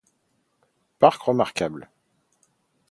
[0.97, 1.87] Parc remarquable.